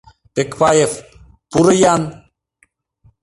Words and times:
—Пекпаев, 0.35 0.91
пуро-ян! 1.51 2.03